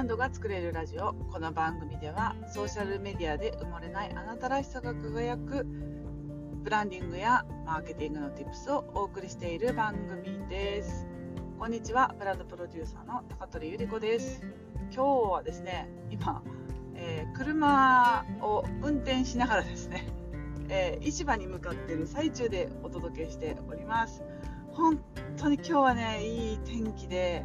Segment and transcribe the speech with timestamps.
[0.00, 1.12] ランドが作れるラジオ。
[1.30, 5.66] この番組ではソーシャルメディアで埋もれないあなたらしさが輝く
[6.64, 11.06] ブランディングやマーケティングの Tips をお送りしている番組です。
[11.58, 14.42] こんにちはブランドプロデューサーの高取ゆり子です。
[14.90, 16.42] 今日はですね今、
[16.94, 20.06] えー、車を運転しながらですね、
[20.70, 24.22] えー、市場に向かっている最中でお届けしております。
[24.72, 24.98] 本
[25.36, 27.44] 当に今日はねいい天気で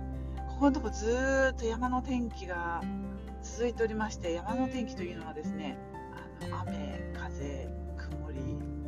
[0.56, 2.82] ここのとこずっと山の天気が
[3.44, 5.78] 続いておりまして山の天気というのはですね
[6.42, 8.40] あの雨風曇り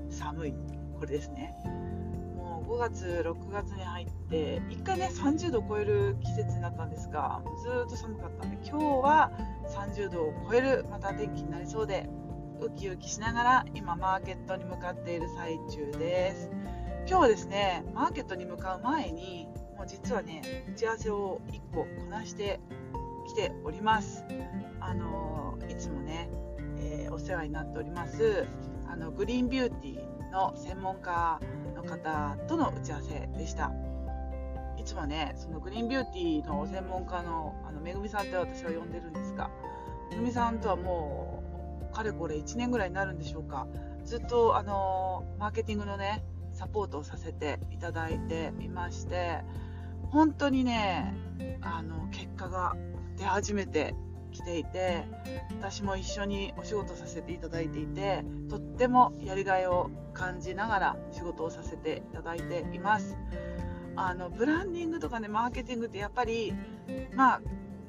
[0.09, 0.53] 寒い。
[0.97, 1.57] これですね。
[2.37, 9.31] もう5月6月に入って1回ね30度を超える季節になったんですがずっと寒かったんで今日は
[9.67, 12.09] 30度を超えるまた天気になりそうで
[12.61, 16.49] ウキウキしながら今マーケットに向かっている最中です。
[17.09, 22.59] 今日はですねマーケットに向かう前にもう実はね打ち合わせを1個こなして
[23.27, 24.23] きております。
[24.79, 26.29] あのいつもね、
[26.77, 28.45] えー、お世話になっております
[28.87, 31.39] あのグリーンビューティーの専門家
[31.75, 33.71] の方との打ち合わせでした。
[34.77, 39.49] いつもねそのグリーンビューティーの専門家のあのめぐみさんって私は呼んでるんですが
[40.09, 41.43] めぐみさんとはも
[41.91, 43.67] うかれこれ1年ぐらいになるんでしょうか。
[44.05, 49.43] ずっとあのマーケティングのねサポートをさせていただいていまして
[50.11, 51.13] 本当にね
[51.61, 52.75] あの結果が
[53.17, 53.95] 出始めて
[54.31, 55.05] きていて
[55.59, 63.17] 私も一緒にお仕事させていただいていてとってもやりがいを感じながら仕事をさせていただいています。
[63.95, 66.53] あのブランディングとかねマーケティングってやっぱり
[67.15, 67.41] まあ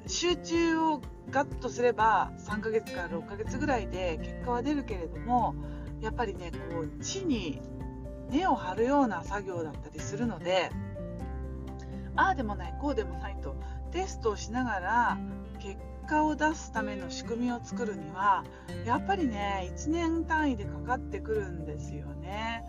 [0.07, 5.53] 集中をガッとすれば3ヶ月から6ヶ月ぐらいで結果は出るけれども
[6.01, 7.61] やっぱりねこう地に
[8.31, 10.71] 根を張るような作業だったりするので
[12.19, 13.55] ああでもないこうでもないと
[13.91, 15.17] テストをしながら
[15.59, 18.43] 結果を出すための仕組みを作るには
[18.85, 22.65] やっぱりね1年単位でかかってくるんですよね。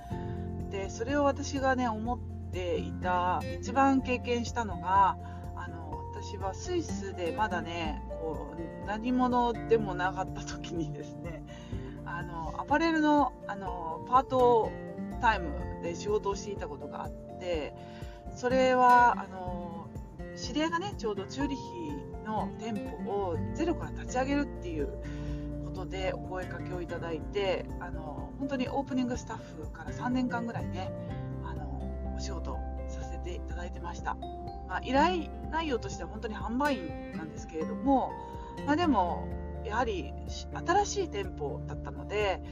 [0.70, 2.18] でそれを私がね思っ
[2.52, 5.16] ていた一番経験したのが
[5.56, 11.42] あの私はスイスでまだねこう何者でもなかった時にですね
[12.06, 14.70] あのアパレルのあのパート
[15.20, 17.74] タイムで仕事をしていたことがあって
[18.34, 19.88] それはあの
[20.36, 21.62] 知り合いがねちょうどチューリヒ
[22.26, 22.74] の店
[23.04, 24.88] 舗をゼロから立ち上げるっていう
[25.64, 30.90] ことでお声かけをいただいてあの本当にオープニングスタッフから3年間ぐらいね
[31.44, 32.56] あのお仕事
[32.88, 34.14] させていただいてました、
[34.68, 38.12] まあ、依頼内容としては本当に販売員なんですけれども、
[38.66, 39.28] まあ、でも
[39.64, 40.12] やはり
[40.66, 42.42] 新しい店舗だったので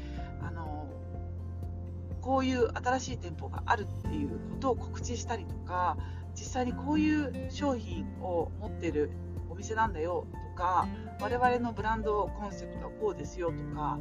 [2.28, 5.96] こういう新しい店舗があるっていうことを告知したりとか
[6.34, 9.10] 実際にこういう商品を持ってる
[9.48, 10.86] お店なんだよとか
[11.22, 13.98] 我々のブランドコンセプトはこうですよとか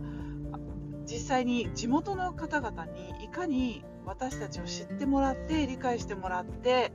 [1.05, 6.91] 実際に地元の方々にいかに私たちを知ってもらって理解してもらって、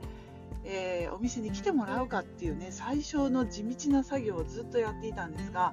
[0.65, 5.71] えー、お店に来てもらうかっていうね最初の地道な作業をずっとやっていたんですが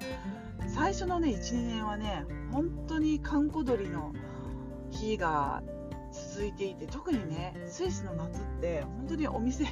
[0.75, 4.15] 最初のね12年はね本当に閑古鳥の
[4.91, 5.63] 日が
[6.13, 9.65] 続いていて特にねスイスの夏って本当にお店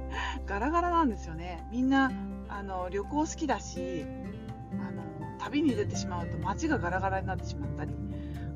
[0.46, 1.66] ガラガラなんですよね。
[1.70, 2.12] みんな
[2.48, 4.04] あの旅行好きだし
[4.72, 5.02] あの
[5.38, 7.94] 旅に出てしまうと街がガラガラになってしまったり。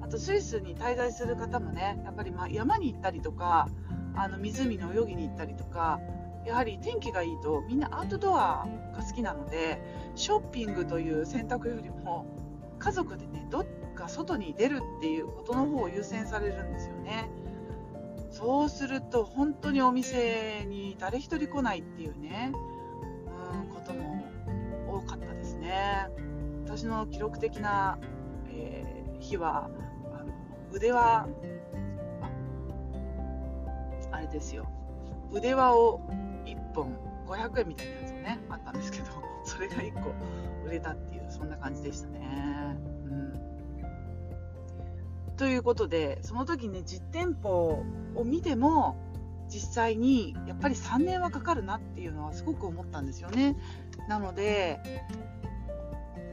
[0.03, 3.69] あとスイスに滞在する方もねやっぱりま山に行ったりとか
[4.15, 6.01] あの湖の泳ぎに行ったりとか
[6.45, 9.83] やはり天気がいいとみんなアウトドアが好きなので
[10.15, 12.27] ショッピングという選択よりも
[12.79, 13.65] 家族でねどっ
[14.01, 17.31] か外に出るっていうことの方を優先されるんですよね。
[18.31, 22.53] そうすると本当にお店に誰一人来ないっていうね
[23.53, 24.25] うんことも
[24.89, 26.09] 多かったですね。
[26.65, 27.99] 私の記録的な、
[28.49, 29.69] えー、日は
[30.15, 30.33] あの
[30.73, 31.29] 腕輪
[34.13, 34.69] あれですよ。
[35.33, 36.01] 腕輪を
[36.45, 36.97] 1本
[37.27, 39.07] 500円みたいなやつをねあったんですけど
[39.45, 40.13] それが1個
[40.67, 42.50] 売れたっていうそんな感じでしたね。
[45.41, 47.83] ということでその時ね実店舗
[48.15, 48.99] を見ても
[49.49, 53.57] 実際にやっぱり3年はかかるなっていうのはすごく思ったんですよね。
[54.07, 54.79] なので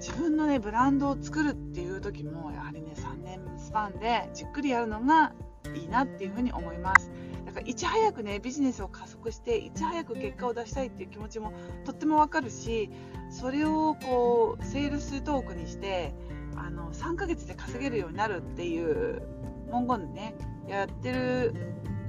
[0.01, 5.31] 自分のねブランドを作るっていう時もやはりね3年スパンでじっくりやるのが
[5.73, 7.09] いいなっていうふうに思います。
[7.45, 11.53] だからいち早くねビジネスを加速していち早く結果を出したいっていう気持ちも
[11.85, 12.89] とってもわかるし
[13.29, 16.13] それをこうセールストークにして
[16.57, 19.21] あの3ヶ月で稼げるようになるっていう
[19.71, 20.35] 文言でね
[20.67, 21.53] やってる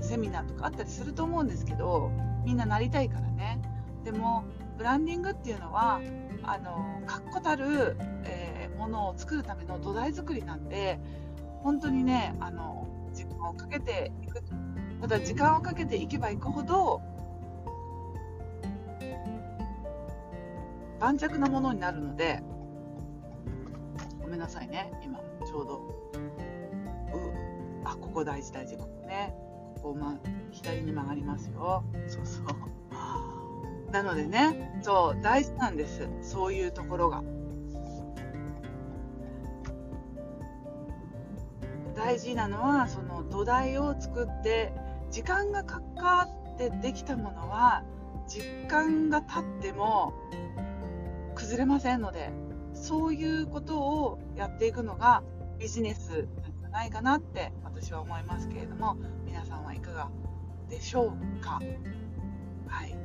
[0.00, 2.10] セミナーとかあったりすると思うんですけど
[2.44, 3.60] みんななりたいからね。
[4.04, 4.44] でも
[4.78, 6.00] ブランディングっていうのは
[6.44, 10.98] あの確固たる、えー、ものを作るための土台作りなんで
[11.62, 14.40] 本当にねあの時間をかけていく
[15.00, 17.02] ただ時間をかけていけばいくほど
[21.00, 22.40] 盤石なものになるので
[24.28, 24.92] ごめんなさいね。
[25.02, 25.76] 今ちょうど。
[25.78, 25.82] う
[27.82, 29.34] あここ大事大事ここね。
[29.76, 30.18] ここ、ま、
[30.52, 31.82] 左に曲がりますよ。
[32.06, 33.90] そうそう。
[33.90, 36.06] なのでねそう大事なんです。
[36.20, 37.22] そういうところが。
[41.96, 44.74] 大事なのはその土台を作って
[45.10, 47.82] 時間がかかってできたものは
[48.26, 50.12] 時間が経っても
[51.34, 52.47] 崩れませんので。
[52.82, 55.22] そういうことをやっていくのが
[55.58, 60.10] ビジネスなんじゃないかなって私は思いますけれども皆さんはいかが
[60.68, 61.60] でしょうか？
[62.68, 62.96] はい。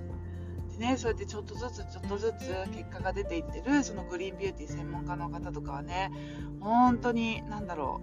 [0.77, 6.11] でねそうやってちょっとずつちょっとずつ結果が出ていってるそのグリーンビューティー専門家の方とかはね
[6.59, 8.01] 本当に何だろ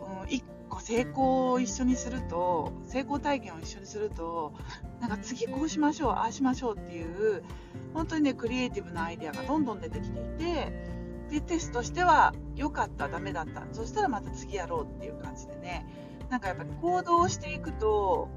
[0.00, 4.54] う、うん、1個成功を一緒にすると成功体験を一緒にすると
[5.00, 7.44] なんか次こうしましょうああしましょうっていう
[7.92, 10.95] 本当にねクリエイティブなアイデアがどんどん出てきていて
[11.30, 13.64] でテストしては良かったダメだった。
[13.72, 15.86] そしたらまた次やろうっていう感じでね。
[16.30, 18.28] なんかやっぱり行動していくと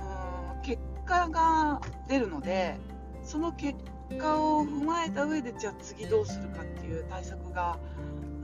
[0.00, 2.76] うん結果が出るので
[3.22, 3.78] その結
[4.18, 7.78] 果を踏まえた上でじゃあ次どうするかっていう対策が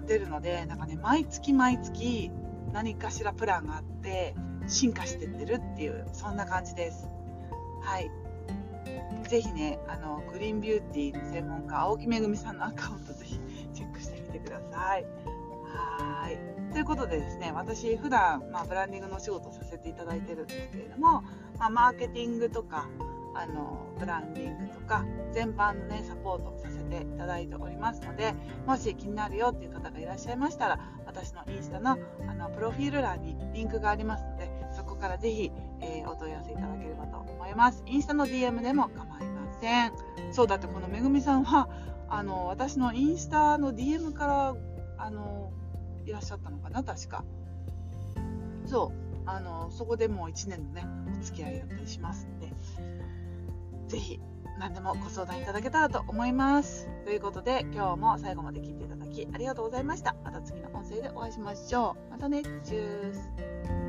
[0.06, 2.31] 出るのでなんかね毎月毎月
[2.73, 4.34] 何かしらプランがあって
[4.66, 7.08] 進化してってるっていうそんな感じです。
[7.82, 8.11] はい。
[9.28, 13.40] ぜひね、あのグリーンビューティーの専門家、青木めぐみさんのアカウントぜひ
[14.40, 15.06] ください。
[15.64, 16.72] はい。
[16.72, 21.22] ということでですね、私、普段、まあ、ブランディングのお仕事をさせていただいてるんですけれども、
[21.58, 22.88] まあ、マーケティングとか、
[23.34, 28.34] あのブランディングとか全般のねサポートをさせていただいておりますので
[28.66, 31.98] もし気になるよっていう方がいらっしゃいましたら私のインスタの
[32.28, 37.82] あのプロフィール欄にリンクがありますのでそこからぜひ、えー、お問い合わせいただければと思います。
[37.87, 39.92] インスタの DM でも構いません。
[40.32, 41.69] そうだってこのめぐみさんは
[42.11, 44.57] あの私のインスタの DM から
[44.99, 45.53] あの
[46.05, 47.25] いらっしゃったのかな確か。
[48.67, 49.11] そう。
[49.27, 50.85] あのそこでもう1年のね
[51.19, 52.53] お付き合いだったりしますので。
[53.89, 54.21] ぜひ
[54.61, 56.89] 何でもご相談いただけたらと思います。
[57.05, 60.15] ということで今日も最後まで聞いていただきありがとうございました。
[60.25, 62.11] また次の音声でお会いしましょう。
[62.11, 62.43] またね。
[62.43, 63.80] チュース。